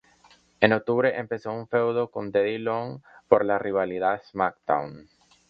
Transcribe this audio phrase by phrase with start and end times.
[0.61, 5.07] En octubre empezó un feudo con Teddy Long por la rivalidad SmackDown!